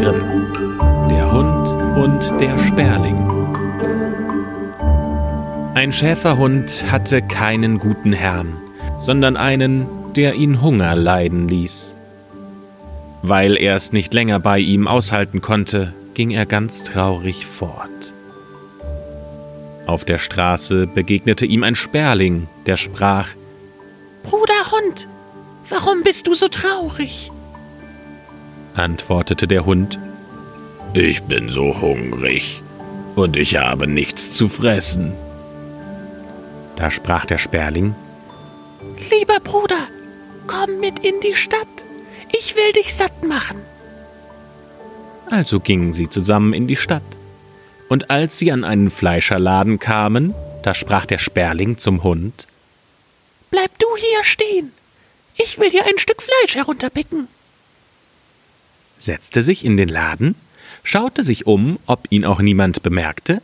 Grimm. 0.00 0.50
Der 1.10 1.30
Hund 1.30 1.68
und 1.98 2.40
der 2.40 2.58
Sperling. 2.58 3.18
Ein 5.74 5.92
Schäferhund 5.92 6.90
hatte 6.90 7.20
keinen 7.20 7.78
guten 7.78 8.14
Herrn, 8.14 8.56
sondern 8.98 9.36
einen, 9.36 9.86
der 10.16 10.36
ihn 10.36 10.62
Hunger 10.62 10.94
leiden 10.94 11.48
ließ. 11.48 11.94
Weil 13.20 13.58
er 13.58 13.76
es 13.76 13.92
nicht 13.92 14.14
länger 14.14 14.40
bei 14.40 14.58
ihm 14.58 14.88
aushalten 14.88 15.42
konnte, 15.42 15.92
ging 16.14 16.30
er 16.30 16.46
ganz 16.46 16.82
traurig 16.82 17.44
fort. 17.44 18.14
Auf 19.86 20.06
der 20.06 20.16
Straße 20.16 20.86
begegnete 20.86 21.44
ihm 21.44 21.62
ein 21.62 21.74
Sperling, 21.74 22.48
der 22.64 22.78
sprach 22.78 23.28
Bruder 24.22 24.70
Hund, 24.72 25.08
warum 25.68 26.02
bist 26.02 26.26
du 26.26 26.32
so 26.32 26.48
traurig? 26.48 27.30
Antwortete 28.74 29.46
der 29.46 29.66
Hund 29.66 29.98
Ich 30.94 31.22
bin 31.22 31.48
so 31.48 31.80
hungrig 31.80 32.62
und 33.16 33.36
ich 33.36 33.56
habe 33.56 33.86
nichts 33.86 34.32
zu 34.32 34.48
fressen. 34.48 35.12
Da 36.76 36.90
sprach 36.90 37.26
der 37.26 37.38
Sperling 37.38 37.94
Lieber 39.10 39.40
Bruder, 39.42 39.88
komm 40.46 40.80
mit 40.80 40.98
in 41.00 41.20
die 41.22 41.34
Stadt, 41.34 41.66
ich 42.32 42.54
will 42.54 42.72
dich 42.72 42.94
satt 42.94 43.24
machen. 43.24 43.58
Also 45.30 45.60
gingen 45.60 45.92
sie 45.92 46.08
zusammen 46.08 46.52
in 46.52 46.66
die 46.66 46.76
Stadt. 46.76 47.02
Und 47.88 48.10
als 48.10 48.38
sie 48.38 48.52
an 48.52 48.64
einen 48.64 48.90
Fleischerladen 48.90 49.78
kamen, 49.78 50.34
da 50.62 50.74
sprach 50.74 51.06
der 51.06 51.18
Sperling 51.18 51.78
zum 51.78 52.02
Hund 52.02 52.46
Bleib 53.50 53.70
du 53.78 53.86
hier 53.96 54.24
stehen, 54.24 54.72
ich 55.36 55.58
will 55.58 55.70
dir 55.70 55.84
ein 55.84 55.98
Stück 55.98 56.22
Fleisch 56.22 56.54
herunterpicken. 56.54 57.28
Setzte 59.00 59.42
sich 59.42 59.64
in 59.64 59.76
den 59.76 59.88
Laden, 59.88 60.34
schaute 60.82 61.24
sich 61.24 61.46
um, 61.46 61.78
ob 61.86 62.06
ihn 62.10 62.24
auch 62.24 62.40
niemand 62.40 62.82
bemerkte, 62.82 63.42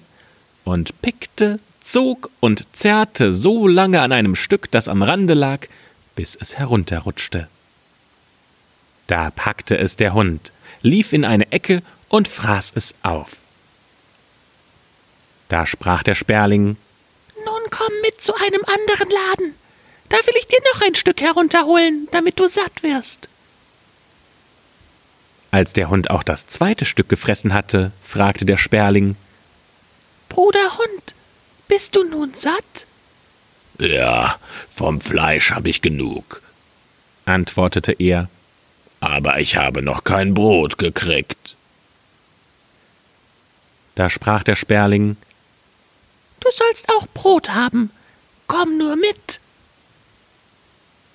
und 0.64 1.00
pickte, 1.02 1.60
zog 1.80 2.30
und 2.40 2.66
zerrte 2.76 3.32
so 3.32 3.66
lange 3.66 4.00
an 4.00 4.12
einem 4.12 4.34
Stück, 4.34 4.70
das 4.70 4.88
am 4.88 5.02
Rande 5.02 5.34
lag, 5.34 5.66
bis 6.14 6.34
es 6.34 6.58
herunterrutschte. 6.58 7.48
Da 9.06 9.30
packte 9.30 9.78
es 9.78 9.96
der 9.96 10.14
Hund, 10.14 10.52
lief 10.82 11.12
in 11.12 11.24
eine 11.24 11.52
Ecke 11.52 11.82
und 12.08 12.26
fraß 12.26 12.72
es 12.74 12.94
auf. 13.02 13.38
Da 15.48 15.64
sprach 15.66 16.02
der 16.02 16.16
Sperling 16.16 16.76
Nun 17.44 17.70
komm 17.70 17.92
mit 18.02 18.20
zu 18.20 18.34
einem 18.34 18.62
anderen 18.64 19.10
Laden. 19.10 19.54
Da 20.08 20.16
will 20.16 20.34
ich 20.38 20.48
dir 20.48 20.58
noch 20.72 20.82
ein 20.82 20.94
Stück 20.94 21.20
herunterholen, 21.20 22.08
damit 22.10 22.38
du 22.38 22.48
satt 22.48 22.82
wirst. 22.82 23.28
Als 25.50 25.72
der 25.72 25.88
Hund 25.88 26.10
auch 26.10 26.22
das 26.22 26.46
zweite 26.46 26.84
Stück 26.84 27.08
gefressen 27.08 27.54
hatte, 27.54 27.92
fragte 28.02 28.44
der 28.44 28.56
Sperling 28.56 29.16
Bruder 30.28 30.78
Hund, 30.78 31.14
bist 31.68 31.94
du 31.96 32.04
nun 32.04 32.34
satt? 32.34 32.86
Ja, 33.78 34.36
vom 34.70 35.00
Fleisch 35.00 35.50
habe 35.52 35.68
ich 35.70 35.82
genug, 35.82 36.42
antwortete 37.24 37.92
er. 37.92 38.28
aber 39.00 39.40
ich 39.40 39.56
habe 39.56 39.82
noch 39.82 40.04
kein 40.04 40.34
Brot 40.34 40.78
gekriegt. 40.78 41.54
Da 43.94 44.10
sprach 44.10 44.42
der 44.42 44.56
Sperling 44.56 45.16
Du 46.40 46.48
sollst 46.50 46.88
auch 46.90 47.06
Brot 47.14 47.50
haben. 47.54 47.90
Komm 48.46 48.78
nur 48.78 48.96
mit. 48.96 49.40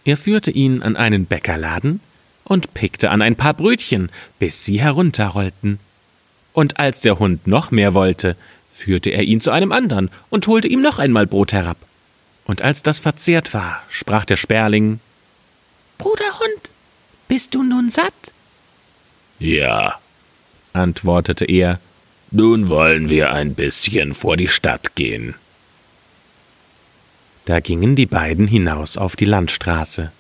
Er 0.04 0.18
führte 0.18 0.52
ihn 0.52 0.82
an 0.82 0.96
einen 0.98 1.26
Bäckerladen 1.26 2.02
und 2.44 2.74
pickte 2.74 3.12
an 3.12 3.22
ein 3.22 3.36
paar 3.36 3.54
Brötchen, 3.54 4.10
bis 4.40 4.66
sie 4.66 4.82
herunterrollten. 4.82 5.80
Und 6.54 6.80
als 6.80 7.02
der 7.02 7.20
Hund 7.20 7.48
noch 7.48 7.72
mehr 7.72 7.94
wollte, 7.94 8.36
führte 8.72 9.10
er 9.10 9.24
ihn 9.24 9.42
zu 9.42 9.52
einem 9.52 9.72
andern 9.72 10.10
und 10.30 10.48
holte 10.48 10.68
ihm 10.68 10.82
noch 10.82 11.00
einmal 11.00 11.28
Brot 11.28 11.54
herab. 11.54 11.78
Und 12.46 12.62
als 12.62 12.84
das 12.84 13.00
verzehrt 13.00 13.54
war, 13.54 13.82
sprach 13.90 14.26
der 14.26 14.36
Sperling 14.36 15.00
Bruder 15.98 16.40
Hund, 16.40 16.72
bist 17.28 17.54
du 17.54 17.64
nun 17.64 17.90
satt? 17.90 18.14
Ja, 19.40 20.00
antwortete 20.74 21.46
er, 21.46 21.80
nun 22.32 22.70
wollen 22.70 23.10
wir 23.10 23.32
ein 23.32 23.56
bisschen 23.56 24.14
vor 24.14 24.38
die 24.38 24.48
Stadt 24.48 24.96
gehen. 24.96 25.36
Da 27.46 27.60
gingen 27.60 27.96
die 27.96 28.06
beiden 28.06 28.48
hinaus 28.48 28.98
auf 28.98 29.16
die 29.16 29.26
Landstraße. 29.26 30.12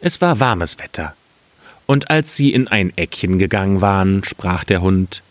Es 0.00 0.20
war 0.20 0.40
warmes 0.40 0.78
Wetter, 0.78 1.14
und 1.86 2.10
als 2.10 2.36
sie 2.36 2.52
in 2.52 2.68
ein 2.68 2.96
Eckchen 2.96 3.38
gegangen 3.38 3.80
waren, 3.80 4.22
sprach 4.24 4.64
der 4.64 4.80
Hund 4.80 5.22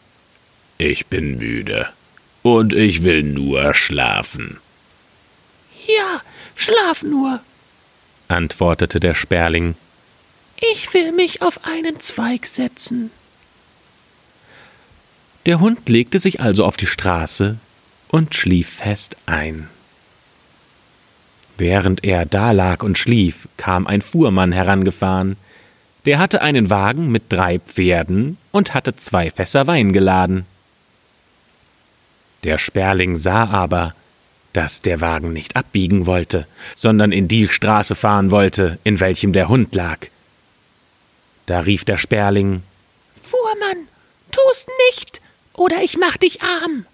Ich 0.78 1.06
bin 1.08 1.38
müde 1.38 1.88
und 2.44 2.74
ich 2.74 3.04
will 3.04 3.24
nur 3.24 3.74
schlafen. 3.74 4.58
Ja, 5.88 6.22
schlaf 6.56 7.04
nur. 7.04 7.40
antwortete 8.28 9.00
der 9.00 9.16
Sperling. 9.16 9.76
Ich 10.60 10.94
will 10.94 11.12
mich 11.12 11.42
auf 11.42 11.66
einen 11.66 12.00
Zweig 12.00 12.46
setzen. 12.48 13.12
Der 15.46 15.60
Hund 15.62 15.88
legte 15.88 16.20
sich 16.20 16.42
also 16.42 16.66
auf 16.66 16.76
die 16.76 16.88
Straße 16.88 17.58
und 18.10 18.36
schlief 18.36 18.70
fest 18.70 19.16
ein. 19.28 19.70
Während 21.58 22.04
er 22.04 22.26
da 22.26 22.52
lag 22.52 22.84
und 22.84 22.98
schlief, 22.98 23.48
kam 23.58 23.88
ein 23.88 24.02
Fuhrmann 24.02 24.52
herangefahren. 24.52 25.38
Der 26.06 26.20
hatte 26.20 26.42
einen 26.42 26.70
Wagen 26.70 27.12
mit 27.12 27.24
drei 27.30 27.60
Pferden 27.60 28.38
und 28.52 28.74
hatte 28.74 28.96
zwei 28.96 29.32
Fässer 29.32 29.66
Wein 29.66 29.92
geladen. 29.92 30.46
Der 32.44 32.60
Sperling 32.60 33.16
sah 33.16 33.46
aber, 33.46 33.96
dass 34.54 34.82
der 34.82 35.02
Wagen 35.02 35.34
nicht 35.34 35.56
abbiegen 35.56 36.06
wollte, 36.06 36.48
sondern 36.76 37.12
in 37.12 37.28
die 37.28 37.48
Straße 37.48 37.96
fahren 37.96 38.30
wollte, 38.30 38.78
in 38.84 39.00
welchem 39.00 39.34
der 39.34 39.50
Hund 39.50 39.74
lag. 39.74 40.08
Da 41.48 41.62
rief 41.62 41.86
der 41.86 41.98
Sperling 41.98 42.62
Fuhrmann, 43.22 43.88
tu's 44.32 44.68
nicht, 44.90 45.22
oder 45.54 45.82
ich 45.82 45.98
mach 45.98 46.18
dich 46.18 46.42
arm. 46.42 46.86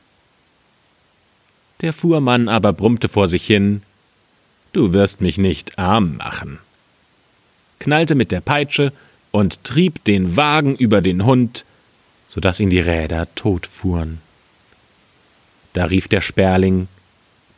Der 1.82 1.92
Fuhrmann 1.92 2.48
aber 2.48 2.72
brummte 2.72 3.10
vor 3.10 3.28
sich 3.28 3.46
hin 3.46 3.84
Du 4.74 4.92
wirst 4.92 5.22
mich 5.22 5.38
nicht 5.38 5.78
arm 5.78 6.18
machen, 6.18 6.60
knallte 7.80 8.16
mit 8.16 8.32
der 8.32 8.42
Peitsche 8.42 8.92
und 9.32 9.64
trieb 9.64 10.04
den 10.04 10.36
Wagen 10.36 10.76
über 10.76 11.02
den 11.02 11.26
Hund, 11.26 11.64
so 12.28 12.42
dass 12.42 12.60
ihn 12.60 12.72
die 12.72 12.80
Räder 12.80 13.28
totfuhren. 13.36 14.20
Da 15.74 15.86
rief 15.86 16.08
der 16.08 16.22
Sperling 16.22 16.88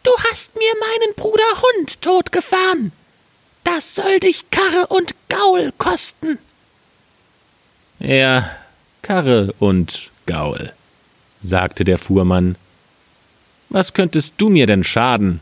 Du 0.03 0.11
hast 0.29 0.53
mir 0.55 0.73
meinen 0.79 1.15
Bruder 1.15 1.61
Hund 1.61 2.01
totgefahren. 2.01 2.91
Das 3.63 3.95
soll 3.95 4.19
dich 4.19 4.49
Karre 4.51 4.87
und 4.87 5.15
Gaul 5.29 5.73
kosten. 5.77 6.37
Ja, 7.99 8.51
Karre 9.01 9.53
und 9.59 10.11
Gaul, 10.27 10.73
sagte 11.41 11.83
der 11.85 11.97
Fuhrmann. 11.97 12.55
Was 13.69 13.93
könntest 13.93 14.35
du 14.37 14.49
mir 14.49 14.67
denn 14.67 14.83
schaden? 14.83 15.39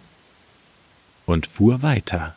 Und 1.33 1.47
fuhr 1.47 1.81
weiter. 1.81 2.35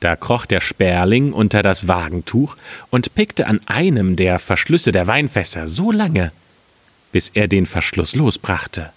Da 0.00 0.14
kroch 0.14 0.44
der 0.44 0.60
Sperling 0.60 1.32
unter 1.32 1.62
das 1.62 1.88
Wagentuch 1.88 2.56
und 2.90 3.14
pickte 3.14 3.46
an 3.46 3.60
einem 3.66 4.16
der 4.16 4.38
Verschlüsse 4.38 4.92
der 4.92 5.06
Weinfässer 5.06 5.66
so 5.66 5.90
lange, 5.90 6.32
bis 7.12 7.30
er 7.30 7.48
den 7.48 7.64
Verschluss 7.64 8.14
losbrachte. 8.14 8.90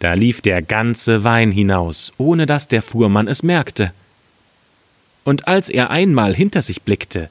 Da 0.00 0.12
lief 0.12 0.42
der 0.42 0.60
ganze 0.60 1.24
Wein 1.24 1.50
hinaus, 1.50 2.12
ohne 2.18 2.44
dass 2.46 2.68
der 2.68 2.82
Fuhrmann 2.82 3.26
es 3.26 3.42
merkte. 3.42 3.92
Und 5.24 5.48
als 5.48 5.70
er 5.70 5.90
einmal 5.90 6.34
hinter 6.34 6.62
sich 6.62 6.82
blickte, 6.82 7.30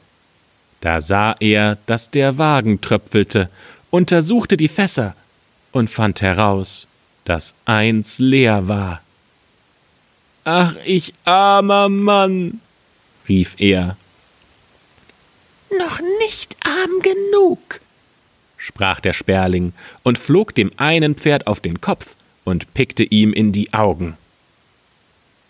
da 0.81 1.01
sah 1.01 1.35
er, 1.39 1.77
dass 1.85 2.11
der 2.11 2.37
Wagen 2.37 2.81
tröpfelte, 2.81 3.49
untersuchte 3.89 4.57
die 4.57 4.67
Fässer 4.67 5.15
und 5.71 5.89
fand 5.89 6.21
heraus, 6.21 6.87
dass 7.25 7.55
eins 7.65 8.19
leer 8.19 8.67
war. 8.67 9.01
Ach, 10.49 10.75
ich 10.85 11.13
armer 11.25 11.89
Mann, 11.89 12.61
rief 13.27 13.55
er. 13.57 13.97
Noch 15.77 15.99
nicht 16.21 16.55
arm 16.65 17.01
genug, 17.01 17.81
sprach 18.55 19.01
der 19.01 19.11
Sperling 19.11 19.73
und 20.03 20.17
flog 20.17 20.55
dem 20.55 20.71
einen 20.77 21.15
Pferd 21.15 21.47
auf 21.47 21.59
den 21.59 21.81
Kopf 21.81 22.15
und 22.45 22.73
pickte 22.73 23.03
ihm 23.03 23.33
in 23.33 23.51
die 23.51 23.73
Augen. 23.73 24.17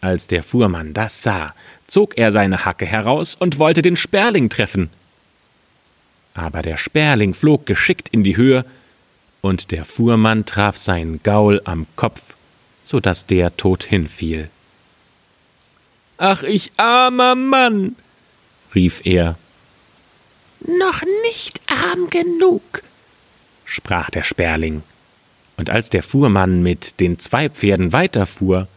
Als 0.02 0.26
der 0.26 0.42
Fuhrmann 0.42 0.96
das 0.96 1.22
sah, 1.22 1.54
zog 1.86 2.18
er 2.18 2.32
seine 2.32 2.66
Hacke 2.66 2.88
heraus 2.88 3.36
und 3.36 3.60
wollte 3.60 3.84
den 3.84 3.98
Sperling 3.98 4.50
treffen. 4.50 4.90
Aber 6.34 6.64
der 6.64 6.78
Sperling 6.78 7.36
flog 7.36 7.68
geschickt 7.68 8.10
in 8.10 8.24
die 8.24 8.36
Höhe, 8.36 8.66
und 9.42 9.70
der 9.70 9.86
Fuhrmann 9.86 10.48
traf 10.48 10.76
seinen 10.76 11.22
Gaul 11.22 11.62
am 11.66 11.86
Kopf, 11.96 12.36
so 12.84 13.00
dass 13.00 13.28
der 13.28 13.56
tot 13.58 13.84
hinfiel. 13.84 14.50
Ach, 16.18 16.44
ich 16.44 16.72
armer 16.78 17.36
Mann, 17.36 17.96
rief 18.74 19.02
er. 19.06 19.38
Noch 20.62 21.04
nicht 21.24 21.62
arm 21.68 22.10
genug, 22.10 22.82
sprach 23.66 24.10
der 24.10 24.24
Sperling. 24.24 24.82
Und 25.58 25.70
als 25.70 25.90
der 25.90 26.04
Fuhrmann 26.04 26.64
mit 26.64 27.00
den 27.00 27.20
zwei 27.20 27.50
Pferden 27.50 27.94
weiterfuhr, 27.94 28.68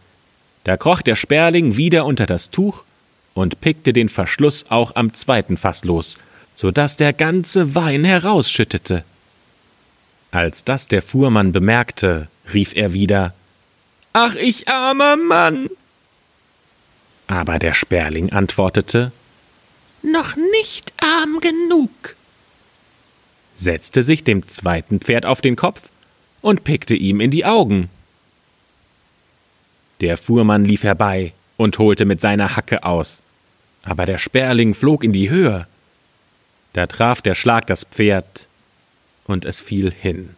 da 0.63 0.77
kroch 0.77 1.01
der 1.01 1.15
Sperling 1.15 1.77
wieder 1.77 2.05
unter 2.05 2.27
das 2.27 2.51
Tuch 2.51 2.83
und 3.33 3.61
pickte 3.61 3.93
den 3.93 4.09
Verschluss 4.09 4.65
auch 4.69 4.95
am 4.95 5.13
zweiten 5.13 5.57
Fass 5.57 5.83
los, 5.83 6.17
so 6.55 6.69
dass 6.69 6.97
der 6.97 7.13
ganze 7.13 7.73
Wein 7.73 8.03
herausschüttete. 8.03 9.03
Als 10.31 10.63
das 10.63 10.87
der 10.87 11.01
Fuhrmann 11.01 11.51
bemerkte, 11.51 12.27
rief 12.53 12.75
er 12.75 12.93
wieder 12.93 13.33
Ach, 14.13 14.35
ich 14.35 14.67
armer 14.67 15.15
Mann. 15.17 15.69
Aber 17.31 17.59
der 17.59 17.73
Sperling 17.73 18.33
antwortete 18.33 19.13
Noch 20.01 20.35
nicht 20.35 20.91
arm 21.01 21.39
genug, 21.39 22.17
setzte 23.55 24.03
sich 24.03 24.25
dem 24.25 24.49
zweiten 24.49 24.99
Pferd 24.99 25.25
auf 25.25 25.39
den 25.39 25.55
Kopf 25.55 25.87
und 26.41 26.65
pickte 26.65 26.93
ihm 26.93 27.21
in 27.21 27.31
die 27.31 27.45
Augen. 27.45 27.89
Der 30.01 30.17
Fuhrmann 30.17 30.65
lief 30.65 30.83
herbei 30.83 31.31
und 31.55 31.79
holte 31.79 32.03
mit 32.03 32.19
seiner 32.19 32.57
Hacke 32.57 32.83
aus, 32.83 33.23
aber 33.83 34.05
der 34.05 34.17
Sperling 34.17 34.73
flog 34.73 35.01
in 35.01 35.13
die 35.13 35.29
Höhe. 35.29 35.67
Da 36.73 36.85
traf 36.85 37.21
der 37.21 37.35
Schlag 37.35 37.65
das 37.65 37.85
Pferd, 37.85 38.49
und 39.25 39.45
es 39.45 39.61
fiel 39.61 39.89
hin. 39.89 40.35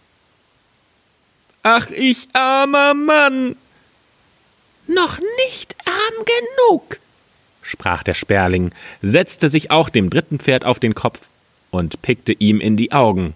Ach, 1.64 1.90
ich 1.90 2.28
armer 2.34 2.94
Mann! 2.94 3.56
Noch 4.88 5.20
nicht 5.48 5.63
genug, 6.26 7.00
sprach 7.62 8.04
der 8.04 8.14
Sperling, 8.14 8.72
setzte 9.02 9.50
sich 9.50 9.72
auch 9.72 9.90
dem 9.90 10.10
dritten 10.10 10.40
Pferd 10.40 10.66
auf 10.66 10.80
den 10.80 10.96
Kopf 10.96 11.28
und 11.72 12.02
pickte 12.02 12.34
ihm 12.34 12.60
in 12.62 12.78
die 12.78 12.92
Augen. 12.92 13.34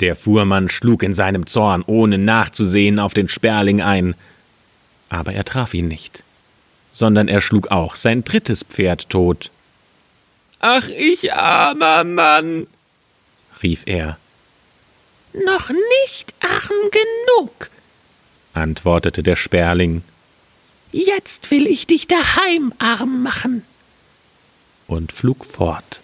Der 0.00 0.16
Fuhrmann 0.16 0.68
schlug 0.68 1.02
in 1.02 1.14
seinem 1.14 1.46
Zorn, 1.46 1.84
ohne 1.86 2.18
nachzusehen, 2.18 2.98
auf 2.98 3.14
den 3.14 3.28
Sperling 3.28 3.80
ein, 3.80 4.14
aber 5.08 5.32
er 5.32 5.44
traf 5.44 5.74
ihn 5.74 5.88
nicht, 5.88 6.24
sondern 6.92 7.28
er 7.28 7.40
schlug 7.40 7.68
auch 7.68 7.94
sein 7.94 8.24
drittes 8.24 8.64
Pferd 8.64 9.10
tot. 9.10 9.50
Ach, 10.60 10.88
ich 10.88 11.32
armer 11.32 12.04
Mann, 12.04 12.66
rief 13.62 13.82
er. 13.86 14.18
Noch 15.32 15.70
nicht 15.70 16.34
arm 16.40 16.90
genug, 16.90 17.70
antwortete 18.54 19.22
der 19.22 19.36
Sperling. 19.36 20.02
Jetzt 20.92 21.50
will 21.50 21.66
ich 21.66 21.86
dich 21.86 22.06
daheim 22.06 22.72
arm 22.78 23.22
machen. 23.22 23.64
Und 24.86 25.10
flog 25.10 25.44
fort. 25.44 26.00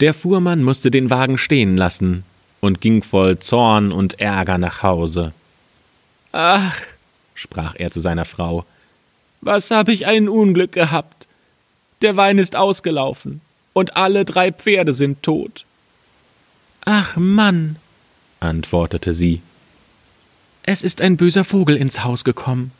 Der 0.00 0.14
Fuhrmann 0.14 0.62
musste 0.62 0.90
den 0.90 1.10
Wagen 1.10 1.38
stehen 1.38 1.76
lassen 1.76 2.24
und 2.60 2.80
ging 2.80 3.02
voll 3.02 3.38
Zorn 3.38 3.92
und 3.92 4.18
Ärger 4.18 4.58
nach 4.58 4.82
Hause. 4.82 5.32
Ach, 6.32 6.76
sprach 7.34 7.74
er 7.76 7.90
zu 7.90 8.00
seiner 8.00 8.24
Frau, 8.24 8.64
was 9.40 9.70
hab 9.70 9.88
ich 9.88 10.06
ein 10.06 10.28
Unglück 10.28 10.72
gehabt. 10.72 11.26
Der 12.02 12.16
Wein 12.16 12.38
ist 12.38 12.56
ausgelaufen, 12.56 13.40
und 13.72 13.96
alle 13.96 14.24
drei 14.24 14.52
Pferde 14.52 14.94
sind 14.94 15.22
tot. 15.22 15.66
Ach 16.84 17.16
Mann, 17.16 17.76
antwortete 18.40 19.12
sie, 19.12 19.42
es 20.62 20.82
ist 20.82 21.00
ein 21.00 21.16
böser 21.16 21.44
Vogel 21.44 21.76
ins 21.76 22.04
Haus 22.04 22.24
gekommen. 22.24 22.72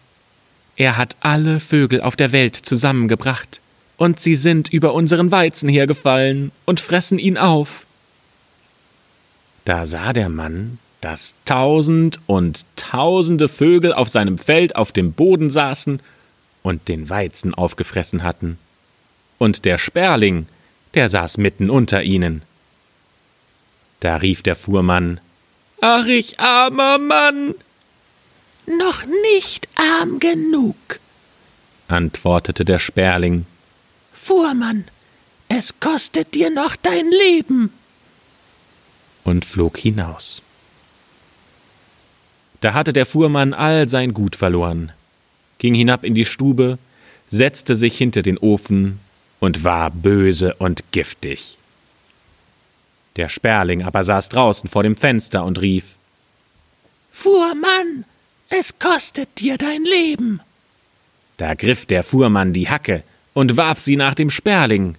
Er 0.76 0.96
hat 0.96 1.16
alle 1.20 1.60
Vögel 1.60 2.00
auf 2.00 2.16
der 2.16 2.32
Welt 2.32 2.56
zusammengebracht 2.56 3.60
und 3.96 4.20
sie 4.20 4.36
sind 4.36 4.72
über 4.72 4.94
unseren 4.94 5.30
Weizen 5.30 5.68
hergefallen 5.68 6.52
und 6.64 6.80
fressen 6.80 7.18
ihn 7.18 7.36
auf. 7.36 7.84
Da 9.64 9.84
sah 9.84 10.12
der 10.12 10.28
Mann, 10.28 10.78
dass 11.00 11.34
tausend 11.44 12.20
und 12.26 12.64
tausende 12.76 13.48
Vögel 13.48 13.92
auf 13.92 14.08
seinem 14.08 14.38
Feld 14.38 14.76
auf 14.76 14.92
dem 14.92 15.12
Boden 15.12 15.50
saßen 15.50 16.00
und 16.62 16.88
den 16.88 17.08
Weizen 17.08 17.54
aufgefressen 17.54 18.22
hatten. 18.22 18.58
Und 19.38 19.64
der 19.64 19.78
Sperling, 19.78 20.46
der 20.94 21.08
saß 21.08 21.38
mitten 21.38 21.70
unter 21.70 22.02
ihnen. 22.02 22.42
Da 24.00 24.16
rief 24.16 24.42
der 24.42 24.56
Fuhrmann 24.56 25.20
Ach, 25.82 26.06
ich 26.06 26.38
armer 26.38 26.98
Mann. 26.98 27.54
Noch 28.78 29.04
nicht 29.04 29.68
arm 29.74 30.20
genug, 30.20 30.76
antwortete 31.88 32.64
der 32.64 32.78
Sperling 32.78 33.46
Fuhrmann, 34.12 34.84
es 35.48 35.80
kostet 35.80 36.34
dir 36.34 36.50
noch 36.50 36.76
dein 36.76 37.10
Leben. 37.10 37.72
Und 39.24 39.44
flog 39.44 39.76
hinaus. 39.76 40.42
Da 42.60 42.72
hatte 42.74 42.92
der 42.92 43.06
Fuhrmann 43.06 43.54
all 43.54 43.88
sein 43.88 44.14
Gut 44.14 44.36
verloren, 44.36 44.92
ging 45.58 45.74
hinab 45.74 46.04
in 46.04 46.14
die 46.14 46.24
Stube, 46.24 46.78
setzte 47.28 47.74
sich 47.74 47.98
hinter 47.98 48.22
den 48.22 48.38
Ofen 48.38 49.00
und 49.40 49.64
war 49.64 49.90
böse 49.90 50.54
und 50.54 50.84
giftig. 50.92 51.58
Der 53.16 53.28
Sperling 53.28 53.82
aber 53.82 54.04
saß 54.04 54.28
draußen 54.28 54.70
vor 54.70 54.84
dem 54.84 54.94
Fenster 54.94 55.44
und 55.44 55.60
rief 55.60 55.96
Fuhrmann, 57.10 58.04
es 58.50 58.78
kostet 58.78 59.38
dir 59.38 59.56
dein 59.56 59.84
Leben. 59.84 60.40
Da 61.38 61.54
griff 61.54 61.86
der 61.86 62.02
Fuhrmann 62.02 62.52
die 62.52 62.68
Hacke, 62.68 63.02
und 63.32 63.56
warf 63.56 63.78
sie 63.78 63.96
nach 63.96 64.14
dem 64.14 64.28
Sperling. 64.28 64.96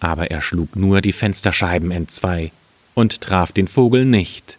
Aber 0.00 0.30
er 0.30 0.40
schlug 0.40 0.76
nur 0.76 1.00
die 1.00 1.12
Fensterscheiben 1.12 1.90
entzwei 1.90 2.52
und 2.94 3.20
traf 3.20 3.52
den 3.52 3.68
Vogel 3.68 4.04
nicht. 4.04 4.58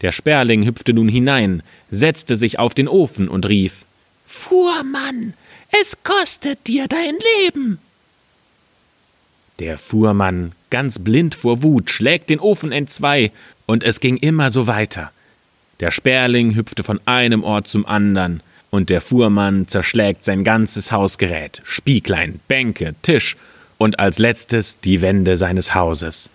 Der 0.00 0.10
Sperling 0.10 0.64
hüpfte 0.64 0.92
nun 0.92 1.08
hinein, 1.08 1.62
setzte 1.90 2.36
sich 2.36 2.58
auf 2.58 2.74
den 2.74 2.88
Ofen 2.88 3.28
und 3.28 3.46
rief 3.48 3.84
Fuhrmann, 4.26 5.34
es 5.80 6.02
kostet 6.02 6.66
dir 6.66 6.88
dein 6.88 7.14
Leben. 7.40 7.78
Der 9.58 9.78
Fuhrmann, 9.78 10.52
ganz 10.70 10.98
blind 10.98 11.34
vor 11.34 11.62
Wut, 11.62 11.90
schlägt 11.90 12.30
den 12.30 12.40
Ofen 12.40 12.72
entzwei, 12.72 13.30
und 13.66 13.84
es 13.84 14.00
ging 14.00 14.16
immer 14.16 14.50
so 14.50 14.66
weiter. 14.66 15.12
Der 15.82 15.90
Sperling 15.90 16.54
hüpfte 16.54 16.84
von 16.84 17.00
einem 17.06 17.42
Ort 17.42 17.66
zum 17.66 17.84
andern, 17.86 18.40
und 18.70 18.88
der 18.88 19.00
Fuhrmann 19.00 19.66
zerschlägt 19.66 20.24
sein 20.24 20.44
ganzes 20.44 20.92
Hausgerät, 20.92 21.60
Spieglein, 21.64 22.38
Bänke, 22.46 22.94
Tisch 23.02 23.36
und 23.78 23.98
als 23.98 24.20
letztes 24.20 24.78
die 24.78 25.02
Wände 25.02 25.36
seines 25.36 25.74
Hauses. 25.74 26.30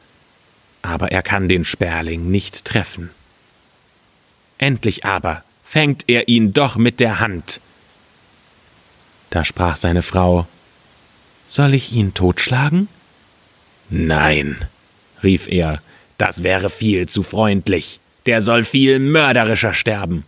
Aber 0.81 1.13
er 1.13 1.23
kann 1.23 1.47
den 1.47 1.63
Sperling 1.63 2.29
nicht 2.29 2.65
treffen. 2.65 3.09
Endlich 4.57 5.05
aber 5.05 5.45
fängt 5.63 6.03
er 6.07 6.27
ihn 6.27 6.51
doch 6.51 6.75
mit 6.75 6.99
der 6.99 7.21
Hand. 7.21 7.61
Da 9.29 9.45
sprach 9.45 9.77
seine 9.77 10.01
Frau 10.01 10.45
Soll 11.47 11.73
ich 11.73 11.93
ihn 11.93 12.13
totschlagen? 12.13 12.89
Nein, 13.89 14.57
rief 15.23 15.47
er, 15.47 15.81
das 16.17 16.43
wäre 16.43 16.69
viel 16.69 17.07
zu 17.07 17.23
freundlich, 17.23 18.01
der 18.27 18.41
soll 18.41 18.63
viel 18.63 18.99
mörderischer 18.99 19.73
sterben. 19.73 20.23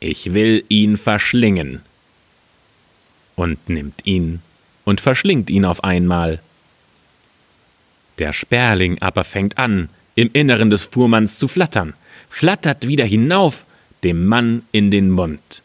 Ich 0.00 0.32
will 0.32 0.64
ihn 0.68 0.96
verschlingen. 0.96 1.82
Und 3.36 3.68
nimmt 3.68 4.06
ihn 4.06 4.40
und 4.84 5.00
verschlingt 5.00 5.50
ihn 5.50 5.64
auf 5.64 5.82
einmal. 5.82 6.40
Der 8.18 8.32
Sperling 8.32 9.02
aber 9.02 9.24
fängt 9.24 9.58
an, 9.58 9.88
im 10.14 10.30
Inneren 10.32 10.70
des 10.70 10.84
Fuhrmanns 10.84 11.36
zu 11.36 11.48
flattern, 11.48 11.94
flattert 12.30 12.86
wieder 12.86 13.04
hinauf, 13.04 13.66
dem 14.04 14.26
Mann 14.26 14.62
in 14.70 14.92
den 14.92 15.10
Mund. 15.10 15.62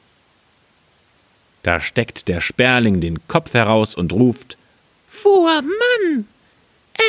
Da 1.62 1.80
steckt 1.80 2.28
der 2.28 2.42
Sperling 2.42 3.02
den 3.02 3.28
Kopf 3.28 3.54
heraus 3.54 3.94
und 3.94 4.14
ruft 4.14 4.58
Fuhrmann, 5.08 6.28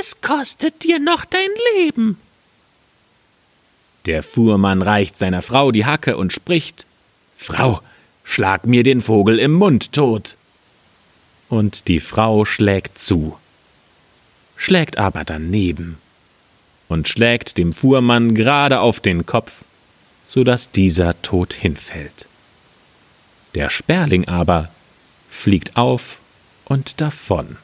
es 0.00 0.20
kostet 0.20 0.82
dir 0.82 0.98
noch 0.98 1.24
dein 1.24 1.50
Leben. 1.74 2.18
Der 4.06 4.22
Fuhrmann 4.22 4.82
reicht 4.82 5.18
seiner 5.18 5.42
Frau 5.42 5.72
die 5.72 5.84
Hacke 5.84 6.16
und 6.16 6.32
spricht 6.32 6.86
Frau, 7.36 7.80
schlag 8.24 8.66
mir 8.66 8.82
den 8.82 9.00
Vogel 9.00 9.38
im 9.38 9.52
Mund 9.52 9.92
tot. 9.92 10.36
Und 11.48 11.88
die 11.88 12.00
Frau 12.00 12.44
schlägt 12.44 12.98
zu, 12.98 13.36
schlägt 14.56 14.98
aber 14.98 15.24
daneben 15.24 15.98
und 16.88 17.08
schlägt 17.08 17.58
dem 17.58 17.72
Fuhrmann 17.72 18.34
gerade 18.34 18.80
auf 18.80 19.00
den 19.00 19.26
Kopf, 19.26 19.64
so 20.26 20.44
dass 20.44 20.70
dieser 20.70 21.20
tot 21.22 21.52
hinfällt. 21.52 22.26
Der 23.54 23.68
Sperling 23.68 24.28
aber 24.28 24.70
fliegt 25.28 25.76
auf 25.76 26.18
und 26.64 27.00
davon. 27.00 27.56